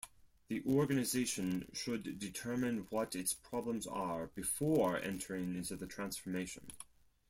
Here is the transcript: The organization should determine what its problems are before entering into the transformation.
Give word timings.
The 0.47 0.63
organization 0.65 1.69
should 1.73 2.17
determine 2.17 2.87
what 2.89 3.15
its 3.15 3.35
problems 3.35 3.85
are 3.85 4.31
before 4.33 4.97
entering 4.97 5.53
into 5.53 5.75
the 5.75 5.85
transformation. 5.85 6.71